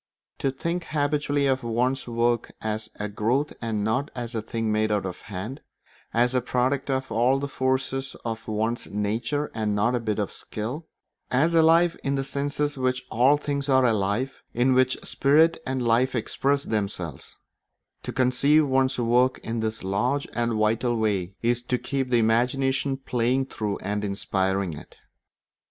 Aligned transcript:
To 0.39 0.49
think 0.49 0.85
habitually 0.85 1.45
of 1.45 1.61
one's 1.61 2.07
work 2.07 2.51
as 2.59 2.89
a 2.95 3.07
growth 3.07 3.53
and 3.61 3.83
not 3.83 4.09
a 4.15 4.27
thing 4.41 4.71
made 4.71 4.91
out 4.91 5.05
of 5.05 5.21
hand, 5.21 5.61
as 6.11 6.33
a 6.33 6.41
product 6.41 6.89
of 6.89 7.11
all 7.11 7.37
the 7.37 7.47
forces 7.47 8.15
of 8.25 8.47
one's 8.47 8.87
nature 8.89 9.51
and 9.53 9.75
not 9.75 9.93
a 9.93 9.99
bit 9.99 10.17
of 10.17 10.33
skill, 10.33 10.87
as 11.29 11.53
alive 11.53 11.95
in 12.03 12.15
the 12.15 12.23
sense 12.23 12.59
in 12.59 12.81
which 12.81 13.05
all 13.11 13.37
things 13.37 13.69
are 13.69 13.85
alive 13.85 14.41
in 14.55 14.73
which 14.73 14.97
spirit 15.05 15.61
and 15.67 15.83
life 15.87 16.15
express 16.15 16.63
themselves, 16.63 17.35
to 18.01 18.11
conceive 18.11 18.63
of 18.63 18.69
one's 18.69 18.97
work 18.97 19.37
in 19.43 19.59
this 19.59 19.83
large 19.83 20.27
and 20.33 20.53
vital 20.53 20.97
way 20.97 21.35
is 21.43 21.61
to 21.61 21.77
keep 21.77 22.09
the 22.09 22.17
imagination 22.17 22.97
playing 22.97 23.45
through 23.45 23.77
and 23.83 24.03
inspiring 24.03 24.73
it. 24.73 24.97